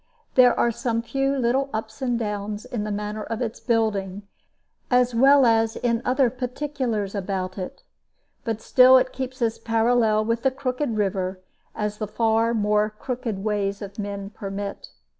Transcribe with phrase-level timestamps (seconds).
[0.33, 4.23] There are some few little ups and downs in the manner of its building,
[4.89, 7.83] as well as in other particulars about it;
[8.43, 11.39] but still it keeps as parallel with the crooked river
[11.75, 14.89] as the far more crooked ways of men permit.